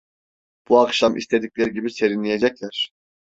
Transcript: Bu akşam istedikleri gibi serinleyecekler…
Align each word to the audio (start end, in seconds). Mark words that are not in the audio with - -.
Bu 0.69 0.79
akşam 0.79 1.17
istedikleri 1.17 1.73
gibi 1.73 1.91
serinleyecekler… 1.91 2.91